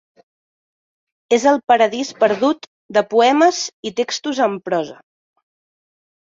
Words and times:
És 1.37 1.43
el 1.51 1.59
paradís 1.71 2.09
perdut 2.23 2.65
de 2.97 3.05
poemes 3.13 3.61
i 3.89 3.93
textos 4.01 4.41
en 4.49 4.57
prosa. 4.71 4.99